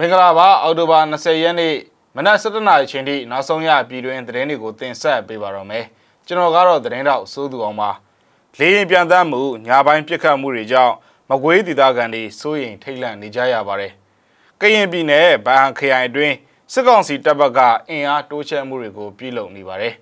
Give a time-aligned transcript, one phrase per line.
[0.00, 1.74] မင်္ဂလာပါအော်တိုဘာ20ရက်နေ့
[2.16, 5.84] မနက်7:00နာရီချိန်ထိနောက်ဆုံးရပြည်တွင်သတင်းတွေကိုတင်ဆက်ပေးပါတော့မယ်
[6.26, 7.90] ကျွန်တော်ကတော့သတင်းတော့စိုးသူအောင်ပါ
[8.58, 10.94] လေရင်ပြန်တမ်းမှုညာပိုင်းပြစ်ခတ်မှုတွေကြောင့်
[11.30, 13.92] မကွေးဒေသခံတွေစိုးရိမ်ထိတ်လန့်နေကြရပါတယ်
[14.60, 16.34] ကရင်ပြည်နယ်ဗဟန်ခရိုင်အတွင်း
[16.72, 19.94] စစ်ကောင်စီတပ်ဘက်ကအင်အားတိုးချဲ့မှုတွေကိုပြုလုပ်နေပါတယ်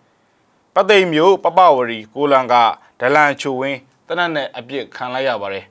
[0.74, 2.54] ပသိမ်မျိုးပပဝရီကိုလန်က
[3.00, 5.64] ဒလန်ချိုဝင်းတနက်နဲ့အပြစ်ခံလိုက်ရပါတယ်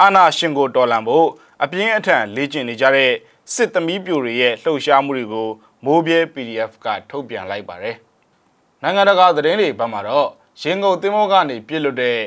[0.00, 1.28] အာနာရှင်ကိုတော်လန်ဖို့
[1.64, 3.10] အပြင်းအထန်လေ့ကျင့်နေကြတဲ့
[3.54, 5.48] စစ်သမီးပြိုတွေရဲ့လှုပ်ရှားမှုတွေကို
[5.84, 7.96] မိုးပြဲ PDF ကထုတ်ပြန်လိုက်ပါတယ်။
[8.82, 10.28] နိုင်ငံတကာသတင်းတွေဘက်မှာတော့
[10.62, 12.18] ရင်းကုန်သင်းမောကနေပြစ်လွတ်တဲ့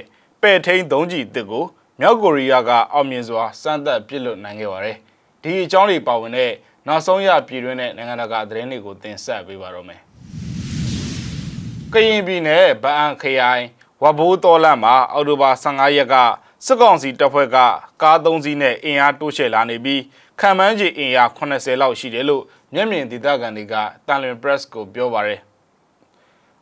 [0.42, 1.66] ပဲ့ထိန်သုံးကြီးတစ်ကို
[2.00, 4.98] မြောက်ကိုရီးယားကအောင်မြင်စွာစမ်းသပ်ပြစ်လွတ်နိုင်ခဲ့ပါတယ်။
[5.44, 6.52] ဒီအကြောင်းတွေပါဝင်တဲ့
[6.88, 10.02] နောက်ဆုံးရပြည်တွင်းတဲ့နိုင်ငံတကာသတင်းတွေကိုတင်ဆက်ပေးပါတော့မယ်။
[11.94, 13.64] ကရင်ပြည်နယ်ဗအံခရိုင်
[14.02, 16.16] ဝဘိုးတော်လန့်မှာအော်တိုဘာ15ရက်က
[16.66, 17.58] စစ်ကောင်စီတပ်ဖွဲ့က
[18.02, 20.02] ကား၃စီးနဲ့အင်အားတိုးချဲ့လာနေပြီး
[20.40, 22.44] ခံမှန်းခြေအင်အား80လောက်ရှိတယ်လို့
[22.74, 23.76] မျက်မြင်ဒေသခံတွေက
[24.08, 25.40] တန်လွင် press ကိုပြောပါရယ်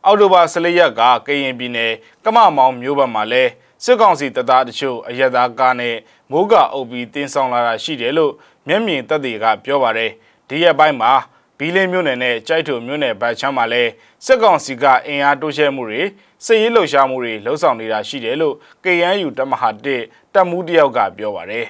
[0.04, 1.92] အော်တိုဘာ14ရက်ကကရင်ပြည်နယ်
[2.24, 3.44] ကမမောင်မြို့ဘက်မှာလဲ
[3.84, 5.96] စစ်ကောင်စီတပ်သားတချို့အရက်သားကားနဲ့
[6.30, 8.32] မိုးကအုပ်ပြီးတင်းဆောင်လာတာရှိတယ်လို့
[8.68, 10.10] မျက်မြင်တပ်တွေကပြောပါရယ်
[10.48, 11.12] ဒီရက်ပိုင်းမှာ
[11.58, 13.82] ဘီလင်းမြို့နယ်နဲ့ကြိုက်ထုံမြို့နယ်ဘက်ချမ်းမှာလဲ
[14.26, 16.02] စစ်ကောင်စီကအင်အားတိုးချဲ့မှုတွေ
[16.44, 18.54] စစ်ရေးလှုပ်ရှားမှုတွေလှုံ့ဆော်နေတာရှိတယ်လို့
[18.84, 19.68] KNU တမဟာ
[20.00, 21.66] 1တပ်မှုတယောက်ကပြောပါရယ်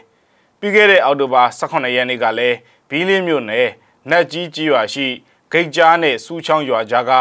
[0.59, 2.57] ပြီးခဲ့တဲ့အောက်တိုဘာ18ရက်နေ့ကလည်း
[2.89, 3.69] ဘီလင်းမြို့နယ်
[4.11, 5.07] နတ်ကြီးကြီးရွာရှိ
[5.53, 7.13] ဂိတ်ကြားနဲ့စူးချောင်းရွာကြားက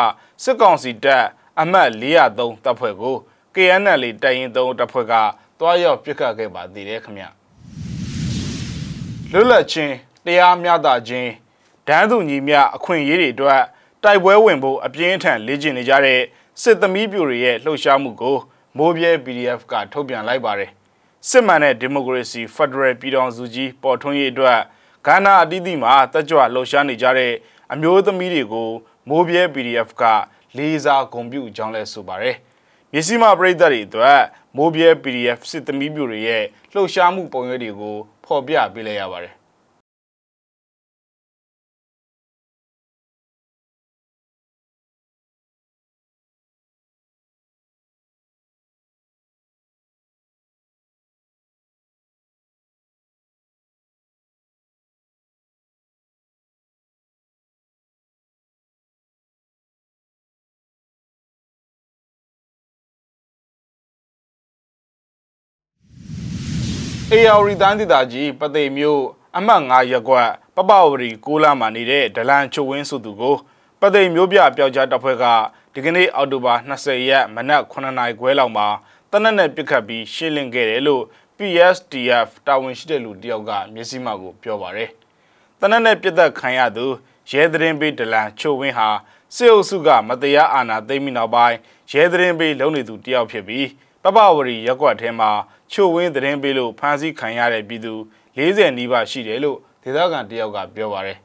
[0.44, 1.26] စစ်ကောင်စီတပ်
[1.60, 3.16] အမှတ်403တပ်ဖွဲ့ကို
[3.56, 5.14] KNL တိုင်ရင်3တပ်ဖွဲ့က
[5.60, 7.26] တွားရောက်ပစ်ခတ်ခဲ့ပါသေးတယ်ခင်ဗျ
[9.32, 9.94] လွတ်လပ်ခြင်း
[10.26, 11.32] တရားမျှတခြင်း
[11.88, 13.62] ဒန်းသူညီမျှအခွင့်အရေးတွေအတွက်
[14.04, 16.20] တိုက်ပွဲဝင်ဖို့အပြင်းအထန်လေ့ကျင့်နေကြတဲ့
[16.60, 18.38] စစ်သမီးပြိုတွေရဲ့လှုပ်ရှားမှုကို
[18.78, 20.72] မိုးပြဲ PDF ကထုတ်ပြန်လိုက်ပါတယ်
[21.30, 24.60] စစ်မှန်တဲ့ဒီမိုကရေစီဖက်ဒရယ်ပြည်ထောင်စုကြီးပေါ်ထွန်းရေးအတွက်
[25.08, 27.34] ကဏ္ဍအသီးသီးမှာတက်ကြွလှုပ်ရှားနေကြတဲ့
[27.74, 28.70] အမျိုးသမီးတွေကို
[29.10, 30.04] မိုးပြဲ PDF က
[30.58, 32.36] လေးစားဂုဏ်ပြုကြောင်းလဲဆိုပါတယ်။
[32.92, 34.22] မြစည်းမပရိသတ်တွေအတွက်
[34.58, 37.96] မိုးပြဲ PDF စစ်သမီးပြိုတွေရဲ့လှုပ်ရှားမှုပုံရိပ်တွေကို
[38.26, 39.41] ဖော်ပြပေးလိုက်ရပါတယ်
[67.14, 69.02] အေယာဝတီတန်းဒေသကြီးပသိမ်မြို့
[69.38, 73.36] အမှတ်9ရပ်ကွက်ပပဝရီကိုလာမှာနေတဲ့ဒလန်ချိုဝင်းစုသူကို
[73.82, 75.26] ပသိမ်မြို့ပြပျောက်ကြားတပ်ဖွဲ့က
[75.74, 78.68] ဒီကနေ့အောက်တိုဘာ20ရက်မနက်9နာရီခွဲလောက်မှာ
[79.12, 81.04] တနက်နဲ့ပစ်ခတ်ပြီးရှင်းလင်းခဲ့တယ်လို့
[81.38, 84.90] PSTF တာဝန်ရှိတဲ့လူတယောက်ကမျက်စိမှောက်ကိုပြောပါရယ်
[85.60, 86.86] တနက်နဲ့ပြစ်သက်ခံရသူ
[87.32, 88.90] ရဲသတင်းပေးဒလန်ချိုဝင်းဟာ
[89.36, 91.58] စစ်အုပ်စုကမတရားအာဏာသိမ်းပြီးနောက်ပိုင်း
[91.92, 93.68] ရဲသတင်းပေးလုံနေသူတယောက်ဖြစ်ပြီး
[94.04, 95.30] ပပဝရီရက်ကွက်ထဲမှာ
[95.72, 97.94] ချိုဝင်းသတင်းပေးလို့ဖမ်းဆီးခံရတဲ့ပြည်သူ
[98.38, 101.18] 40နီးပါးရှိတယ်လို့ဒေသခံတယောက်ကပြောပါရယ်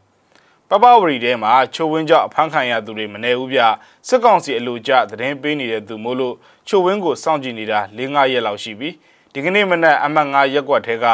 [0.68, 3.60] ပပဝရီထဲမှာချိုဝင်းကြောင့်အဖမ်းခံရသူတွေမနေဘူးဗျ
[4.08, 6.34] စစ်ကောင်စီအလို့ကြသတင်းပေးနေတဲ့သူမို့လို့
[6.68, 8.90] ချိုဝင်းကိုစောင့်ကြည့်နေတာ၄-၅ရက်လောက်ရှိပြီ
[9.32, 11.06] ဒီကနေ့မနက်အမှတ်9ရက်ကွက်ထဲက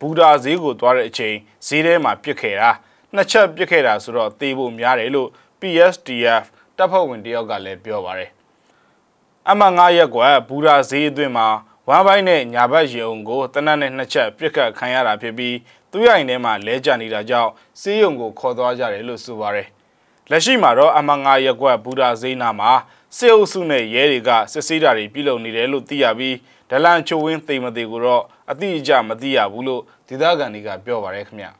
[0.00, 2.70] ဘူဒါဈေးကိုသွားတဲ့အချိန်ဈေးထဲမှာပြစ်ခဲ့တာ
[3.14, 5.28] နှစ်ချက်ပြစ်ခဲ့တာဆိုတော့သေဖို့များတယ်လို့
[5.60, 6.44] PSDF
[6.76, 8.30] တပ်ဖွဲ့ဝင်တယောက်ကလည်းပြောပါတယ်
[9.48, 11.48] အမှတ်9ရက်ကွက်ဘူဒါဈေးအတွင်းမှာ
[11.88, 15.56] ဝမ်းပိုင်းနဲ့ညာဘက်ရင်ုံကိုတနတ်နဲ့နှစ်ချက်ပြစ်ခတ်ခံရတာဖြစ်ပြီး
[15.90, 19.68] သူ့ရိုင်ထဲမှာလဲကျနေတာကြောင့်စေးရုံကိုခေါ်သွားကြတယ်လို့ဆိုပါတယ်။
[20.30, 22.70] လက်ရှိမှာတော့အမငါရက်ကွက်ဘူဒါဇိနာမှာ
[23.16, 26.36] စစ်အုပ်စုနဲ့ရဲတွေကစစ်ဆေးတာတွေပြုလုပ်နေတယ်လို့သိရပြီး
[26.70, 31.46] ဒလန်ချိုဝင်းသိမသေးကိုတော့အတိအကျမသိရဘူးလို့ဒေသခံတွေကပြောပါတယ်ခင်ဗျ။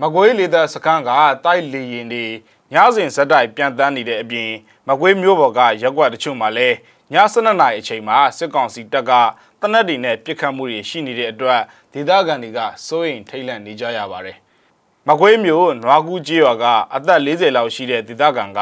[0.00, 1.10] မကွေးလေတပ်စခန်းက
[1.44, 2.24] တိုက်လေရင်တွေ
[2.72, 4.50] ညစဉ်ဇက်တိုက်ပြန်တန်းနေတဲ့အပြင်
[4.88, 6.76] မကွေးမျိုးပေါ်ကရက်ကွက်တချို့မှာလည်း
[7.12, 9.12] ည7:00နာရီအချိန်မှာစစ်ကောင်စီတပ်က
[9.60, 11.60] တနက်တွေနဲ့ပစ်ခတ်မှုတွေရှိနေတဲ့အတွက်
[11.92, 14.36] ဒေသခံတွေကစိုးရိမ်ထိတ်လန့်နေကြရပါတယ်။
[15.08, 16.64] မကွေးမျိုးနွားကူးကြီးရွာက
[16.96, 18.60] အသက်40လောက်ရှိတဲ့ဒေသခံက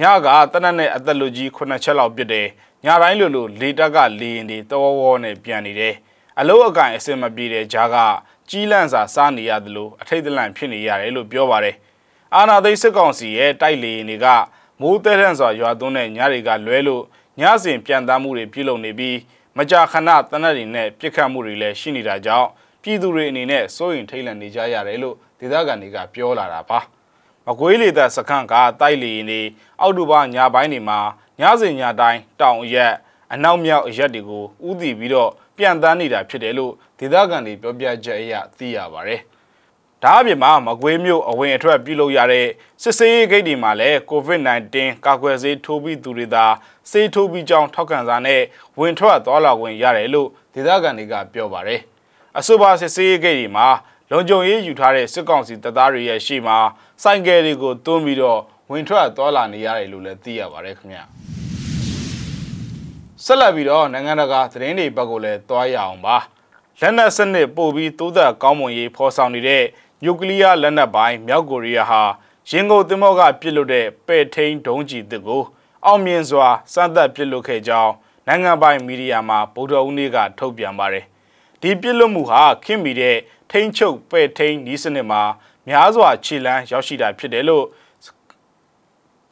[0.00, 2.48] ညကတနက်နဲ့အသက်လူကြီး9ချက်လောက်ပြစ်တယ်။
[2.84, 5.94] ညတိုင်းလိုလိုလေတပ်ကလေရင်တွေတောဝေါနဲ့ပြန်နေတယ်။
[6.38, 7.96] အလို့အကင်အစင်မပြေတဲ့ဂျားက
[8.50, 11.76] ကြီးလန့်စာစားနေရတယ်လို့အထိတ်တလန့်ဖြစ်နေရတယ်လို့ပြောပါတယ်။
[12.34, 14.26] အာနာသိစစ်ကောင်စီရဲ့တိုက်လေရင်တွေက
[14.80, 17.02] မိုးတဲထန်စွာရွာသွန်းတဲ့ညတွေကလွဲလို့
[17.40, 19.18] ညစဉ်ပြန်သားမှုတွေပြုလုပ်နေပြီး
[19.56, 22.48] မကြာခဏတနက်တွေနဲ့ပြစ်ခတ်မှုတွေလည်းရှိနေတာကြောင့်
[22.82, 26.78] ပြည်သူတွေအနေနဲ့စိုးရိမ်ထိတ်လန့်နေကြရတယ်လို့ဒေသခံတွေကပြောလာတာပါ
[27.46, 29.42] မကွေးလေသက်စခန့်ကတိုက်လေရင်တွေ
[29.80, 30.98] အောက်တိုဘာညပိုင်းတွေမှာ
[31.40, 32.94] ညစဉ်ညတိုင်းတောင်ရက်
[33.32, 39.16] အနောက်မြောက်အရက်တွေကိုဥတည်ပြီးတော့ပြန်တန်းနေတာဖြစ်တယ်လို့ဒေသခံတွေပြောပြချက်အရသိရပါဗျ။
[40.04, 42.46] ဒါအပြင်မှာမကွေးမြို့အဝင်အထွက်ပြုလုပ်ရတဲ့
[42.82, 46.46] စစ်ဆေးရေးဂိတ်တွေမှာလည်း COVID-19 ကာကွယ်ဆေးထိုးပြီးသူတွေသာ
[46.90, 48.40] ဆေးထိုးပြီးကြောင်းထောက်ခံစာနဲ့
[48.78, 51.80] ဝင်ထွက်သွားလာခွင့်ရတယ်လို့ဒေသခံတွေကပြောပါတယ်။
[52.38, 53.68] အဆိုပါစစ်ဆေးရေးဂိတ်တွေမှာ
[54.10, 56.58] လုံခြုံရေးယူထားတဲ့စစ်ကောင်စီတပ်သားတွေရဲ့ရှေ့မှာ
[57.02, 58.40] စိုင်ကယ်တွေကိုတွန်းပြီးတော့
[58.70, 61.04] ဝင်ထွက်သွားလာနေရတယ်လို့လည်းသိရပါတယ်ခင်ဗျာ
[63.24, 66.16] ဆက်လက်ပြီးတော့နိုင်ငံတကာသတင်းတွေဘက်ကိုလည်းတွားရအောင်ပါ
[66.80, 69.64] လက်နက်စနစ်ပို့ပြီးတိုးသက်ကောင်းမွန်ရေးဖော်ဆောင်နေတဲ့
[70.04, 72.02] နျူကလ িয়ার လက်နက်ပိုင်းမြောက်ကိုရီးယားဟာ
[72.50, 75.42] ရင်ကုန်သင်္ဘောကပြစ်လွတ်တဲ့ပဲ့ထိန်ဒုံးကျည်တစ်ကို
[75.86, 77.92] အောင်မြင်စွာစမ်းသပ်ပြစ်လွတ်ခဲ့ကြောင်း
[78.26, 81.04] နိုင်ငံပိုင်မီဒီယာမှာဗုဒ္ဓဦးနေ့ကထုတ်ပြန်ပါတယ်
[81.62, 83.16] ဒီပြစ်လွတ်မှုဟာခင်မီတဲ့
[83.50, 85.22] ထိန်းချုပ်ပဲ့ထိန်နီးစနစ်မှာ
[85.68, 87.64] များစွာခြေလန်းရောက်ရှိတာဖြစ်တယ်လို့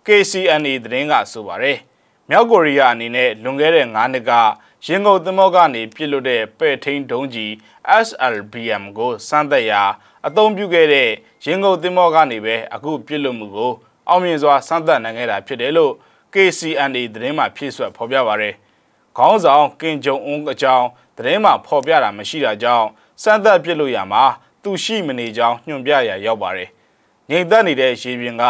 [0.07, 1.79] KCNA သတင်းကဆိုပါတယ်။
[2.29, 4.33] မြောက်ကိုရီးယားအနေနဲ့လွန်ခဲ့တဲ့9နှစ်က
[4.87, 7.51] ရင်ကုန်သမောကနေပြစ်လွတ်တဲ့ပဲ့ထိန်ဒုံးကြီး
[8.07, 9.83] SLBM ကိုစမ်းသပ်ရာ
[10.27, 11.09] အသုံးပြုခဲ့တဲ့
[11.45, 13.73] ရင်ကုန်သမောကနေပဲအခုပြစ်လွတ်မှုကို
[14.09, 15.93] အောင်မြင်စွာစမ်းသပ်နိုင်ခဲ့တာဖြစ်တယ်လို့
[16.35, 18.55] KCNA သတင်းမှာဖြည့်ဆွတ်ဖော်ပြပါရယ်။
[19.17, 20.87] ခေါင်းဆောင်ကင်ဂျုံအွန်းအကြောင်း
[21.17, 22.87] သတင်းမှာဖော်ပြတာမရှိတာကြောင့်
[23.23, 24.25] စမ်းသပ်ပြစ်လို့ရမှာ
[24.63, 26.69] သူရှိမနေကြောင်းညွှန်ပြရာရောက်ပါတယ်။
[27.31, 28.45] ငြိမ်သက်နေတဲ့ရေပြင်က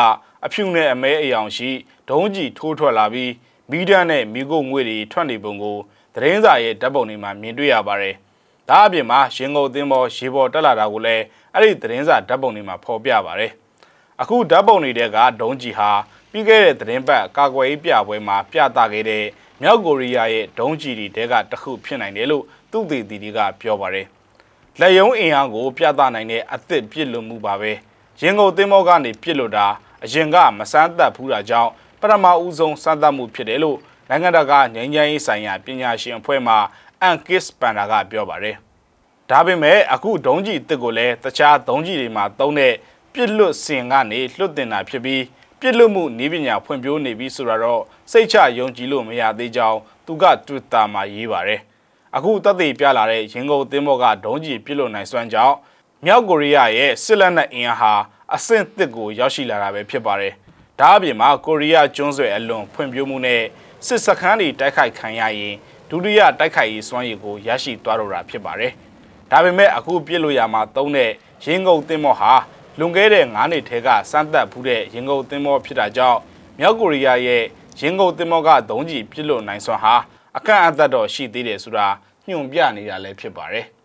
[0.44, 1.70] အဖြူနဲ့အမဲအယောင်ရှိ
[2.08, 3.32] ဒုံးကြီးထိုးထွက်လာပြီး
[3.70, 5.78] မီးဒန်းနဲ့မီးကုတ်ငွေတွေထွက်နေပုံကို
[6.14, 8.14] သတင်းစာရဲ့ဓာတ်ပုံတွေမှာမြင်တွေ့ရပါတယ်။
[8.68, 11.24] ဒါအပြင်မှာရင်ကုန်သင်းပေါ်ရေပေါ်တက်လာတာကိုလည်း
[11.54, 13.52] အဲ့ဒီသတင်းစာဓာတ်ပုံတွေမှာဖော်ပြပါတယ်။
[14.20, 15.90] အခုဓာတ်ပုံတွေကဒုံးကြီးဟာ
[16.30, 19.24] ပြီးခဲ့တဲ့သတင်းပတ်ကာကွယ်ရေးပြပွဲမှာပြသခဲ့တဲ့
[19.62, 24.06] မြောက်ကိုရီးယားရဲ့ဒုံးကြီးတွေတဲကတစ်ခုဖြစ်နိုင်တယ်လို့သူ့သေးတီတွေကပြောပါတယ်။
[24.80, 27.72] လက်ယုံအင်အားကိုပြသနိုင်တဲ့အသစ်ပြစ်လွတ်မှုပါပဲ။
[28.20, 29.66] ရင်ကုန်သင်းမောကနေပြစ်လွတ်တာ
[30.04, 31.70] အရင်ကမစမ်းသပ်ဘူးတာကြောင့်
[32.00, 33.78] ပထမဦးဆုံးစမ်းသပ်မှုဖြစ်တယ်လို့
[34.12, 36.54] နိုင်ငံတကာငြိမ်းချမ်းရေးဆိုင်ရာပညာရှင်အဖွဲ့မှ
[37.00, 38.56] အန်ကစ်ပန်ဒါကပြောပါတယ်။
[39.30, 42.74] ဒါပေမဲ့အခုဒုံးကြီးတစ်ကိုလည်းတခြားဒုံးကြီးတွေမှာသုံးတဲ့
[43.12, 45.22] ပြစ်လွတ်စင်ကနေလွတ်တင်တာဖြစ်ပြီး
[45.60, 47.82] ပြစ်လွတ်မှုနည်းပညာဖွံ့ဖြိုးနေပြီဆိုတော့
[48.12, 51.60] စိတ်ချယုံကြည်လို့မရသေးကြောင်းသူက Twitter မှာရေးပါတယ်။
[52.16, 55.56] အခုတပ်သေးပြလာတဲ့ရင်ကုန်သင်းဘောကဒုံးကြီးပြစ်လွတ်နိုင်စွမ်းကြောင်း
[56.04, 57.92] မြောက်ကိုရီးယားရဲ့စစ်လက်နက်အင်အားဟာ
[58.34, 60.32] အဆင့်သစ်ကိုရောက်ရှိလာတာပဲဖြစ်ပါတယ်။
[60.80, 63.42] ဒါအပြင်မှာကိုရီးယားကျွန်းဆွယ်အလွန်ဖွံ့ဖြိုးမှုနဲ့
[63.86, 65.54] စစ်စခန်းတွေတိုက်ခိုက်ခံရရင်
[65.90, 68.72] ဒုတိယတိုက်ခိုက်ရေးစွမ်းရည်ကိုရရှိသွားတော့တာဖြစ်ပါတယ်။
[69.30, 71.10] ဒါပေမဲ့အခုပြစ်လို့ရမှာသုံးတဲ့
[71.44, 72.32] ရင်းကုန်သင်းမောဟာ
[72.78, 76.18] လွန်ခဲ့တဲ့9နှစ်ထဲကစမ်းသပ်ဖူးတဲ့ရင်းကုန်သင်းမောဖြစ်တာကြောင့်
[76.58, 77.42] မြောက်ကိုရီးယားရဲ့
[77.80, 79.94] ရင်းကုန်သင်းမောကဒုံးကြီးပြစ်လို့နိုင်စွမ်းဟာ
[80.36, 81.86] အကန့်အသတ်တော့ရှိသေးတယ်ဆိုတာ
[82.28, 83.66] ညွှန်ပြနေတာလည်းဖြစ်ပါတယ်။။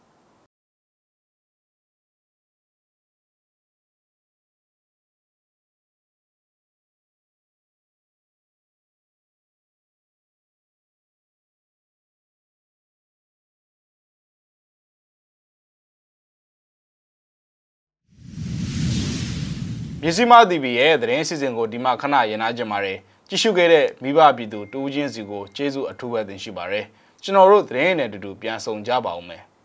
[20.02, 23.00] မြစီမ TV ရဲ့သတင်းအစီအစဉ်ကိုဒီမှာခဏရင်နာကြပါရယ်
[23.30, 26.86] ကြည့်ရှုခဲ့တဲ့မိဘပြည်သူတူးချင်းစီကိုကျေးဇူးအထူးပဲတင်ရှိပါရယ်
[27.24, 29.44] ကျွန်တော်တို့သတင်းနဲ့အတူတူပြန်ဆောင်ကြပါဦးမယ်။